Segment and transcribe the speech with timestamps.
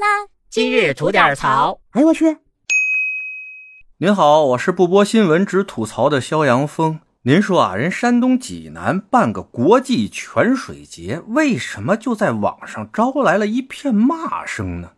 [0.00, 0.26] 啦！
[0.48, 1.78] 今日吐点槽。
[1.90, 2.38] 哎呦我去！
[3.98, 7.00] 您好，我是不播新闻只吐槽的肖阳峰。
[7.22, 14.92] 您说啊，人山东济南办个国际泉水节，为什么就在网上招来了一片骂声呢？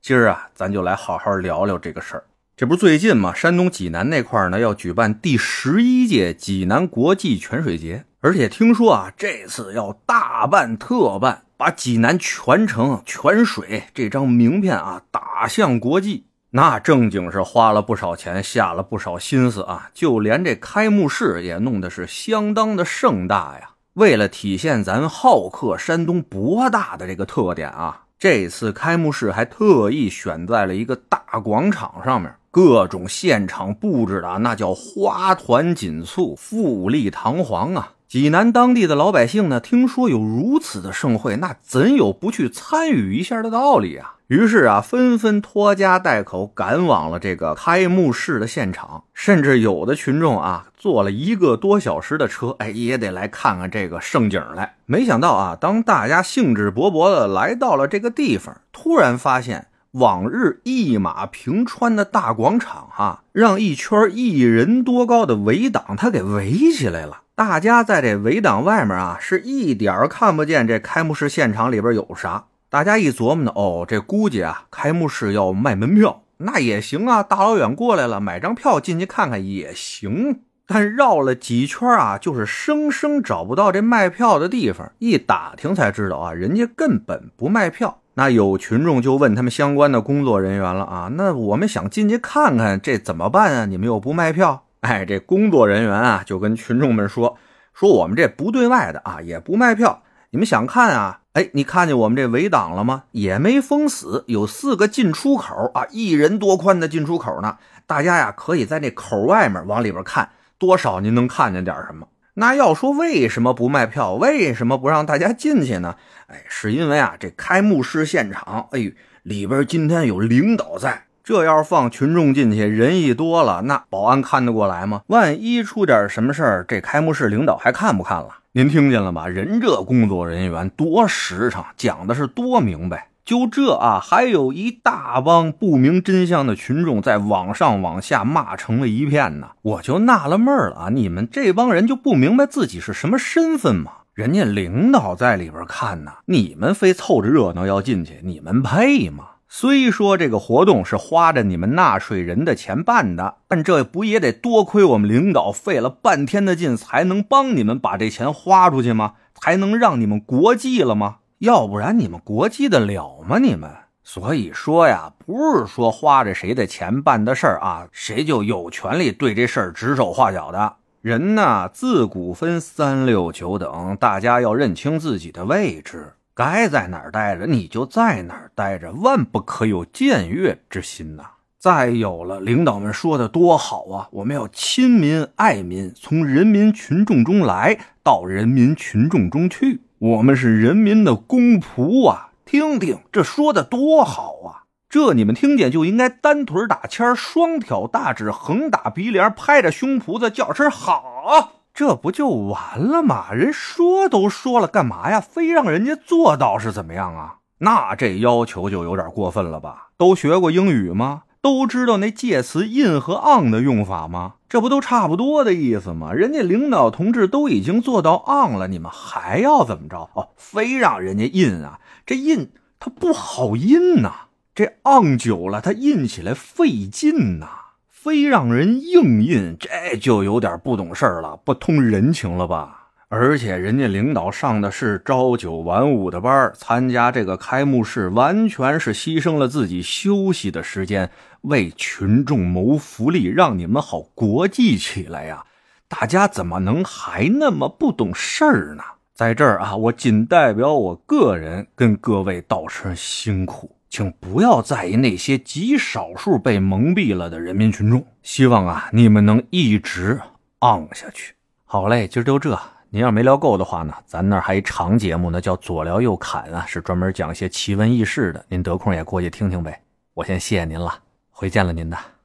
[0.00, 2.24] 今儿啊，咱就来好好聊聊这个事儿。
[2.56, 16.26] 这不是最近嘛，山东济南那块呢要举办第十一届济南国际泉水节，而且听说啊，这次要大办特办，把济南全城泉水这张名片啊打向国际。
[16.50, 19.90] 那正经是花了不少钱，下了不少心思啊！
[19.92, 23.70] 就连这开幕式也弄得是相当的盛大呀。
[23.94, 37.92] 为了体现咱好客山东博大的这个特点啊，这次开幕式还特意选在了一个大广场上面，各种现场布置的那叫花团锦簇、富丽堂皇啊！
[38.08, 44.14] 济南当地的老百姓呢，听说有如此的盛会，那怎有不去参与一下的道理啊？
[44.28, 54.76] 于是啊，纷纷拖家带口赶往了这个开幕式的现场，甚至有的群众啊，坐了一个多小时的车，哎，也得来看看这个盛景来。
[54.86, 59.66] 没想到啊，当大家兴致勃勃的来到了这个地方，突然发现
[59.96, 67.22] 往日一马平川的大广场哈，让一圈一人多高的围挡他给围起来了。
[67.34, 72.44] 大家在这围挡外面啊，是一点看不见这开幕式现场里边有啥。
[72.68, 80.40] 大家一琢磨呢，哦，这估计啊，开幕式要卖门票，那也行啊，大老远过来了，买张票进去看看也行。
[80.66, 84.92] 但绕了几圈啊，就是生生找不到这卖票的地方。
[84.98, 88.00] 一打听才知道啊，人家根本不卖票。
[88.18, 93.66] 那有群众就问他们相关的工作人员了啊，那我们想进去看看，这怎么办啊？
[93.66, 94.64] 你们又不卖票？
[94.80, 97.36] 哎，这工作人员啊就跟群众们说，
[97.74, 100.02] 说我们这不对外的啊，也不卖票。
[100.30, 101.20] 你们想看啊？
[101.34, 103.02] 哎，你看见我们这围挡了吗？
[103.12, 107.58] 也没封死，有四个进出口啊，一人多宽的进出口呢。
[107.86, 112.08] 大家呀，可以在那口外面往里边看，多少您能看见点什么？
[112.38, 115.96] 那要说为什么不卖票，为什么不让大家进去呢？
[116.26, 118.92] 哎，是因为啊，这开幕式现场，哎，
[119.22, 125.00] 里边今天有领导在，这要是放群众进去，人一多了，那保安看得过来吗？
[125.06, 128.28] 万一出点什么事儿，这开幕式领导还看不看了？
[128.52, 129.26] 您听见了吧？
[129.26, 133.08] 人这工作人员多实诚，讲的是多明白。
[133.26, 139.48] 就这啊，还有一大帮不明真相的群众在网上往下骂成了一片呢。
[139.62, 143.90] 我就纳了闷了啊，你们这帮人就不明白自己是什么身份吗？
[144.14, 149.24] 人家领导在里边看呢，你们非凑着热闹要进去，你们配吗？
[149.48, 159.14] 虽说这个活动是花着你们纳税人的钱办的，但这不也得多亏我们领导费了半天的劲，才能帮你们把这钱花出去吗？
[159.34, 161.16] 才能让你们国际了吗？
[161.38, 163.38] 要不然你们国际的了吗？
[163.38, 163.70] 你们
[164.02, 170.76] 所以说呀，不是说花着谁的钱办的事儿啊，谁就有权利对这事儿指手画脚的。
[171.02, 176.14] 人呢，自古分三六九等，大家要认清自己的位置。
[176.34, 181.22] 该在哪儿待着，你就在哪儿待着，万不可有僭越之心呐！
[181.58, 184.08] 再有了，领导们说的多好啊！
[184.12, 192.28] 我们要亲民爱民，从人民群众中来到人民群众中去，我们是人民的公仆啊！
[192.44, 194.68] 听听这说的多好啊！
[194.90, 201.62] 这你们听见就应该单腿打签双挑大指，横打鼻梁，拍着胸脯子叫声好。
[201.72, 203.32] 这不就完了吗？
[203.32, 205.18] 人说都说了，干嘛呀？
[205.18, 207.36] 非让人家做到是怎么样啊？
[207.58, 209.88] 那这要求就有点过分了吧？
[209.96, 211.22] 都学过英语吗？
[211.46, 214.34] 都知道那介词 in 和 on 的用法吗？
[214.48, 216.12] 这不都差不多的意思吗？
[216.12, 220.10] 人家领导同志都已经做到 on 了，你们还要怎么着？
[220.14, 221.78] 哦，非让人家 in 啊？
[222.04, 224.26] 这 in 它不好 in 呐，
[224.56, 227.48] 这 on 久了它 in 起来费劲呐。
[227.88, 232.85] 非让人硬 in，，这就有点不懂事儿了，不通人情了吧？
[233.08, 241.08] 而且人家领导上的是朝九晚五的班参加这个开幕式完全是牺牲了自己休息的时间，
[241.42, 245.44] 为群众谋福利，让你们好国际起来呀！
[245.86, 248.82] 大家怎么能还那么不懂事儿呢？
[249.14, 253.70] 在这儿啊，我仅代表我个人跟各位道声辛苦。
[253.88, 258.04] 请不要在意那些极少数被蒙蔽了的人民群众。
[258.24, 260.20] 希望啊，你们能一直
[260.58, 261.34] 昂下去。
[261.64, 262.58] 好嘞，今儿就这。
[262.88, 268.44] 您要没聊够的话呢，咱那儿还一长节目呢，叫左聊右侃啊，是专门讲一些奇闻异事的。
[268.48, 269.82] 您得空也过去听听呗。
[270.14, 270.94] 我先谢谢您了，
[271.30, 272.15] 回见了您的。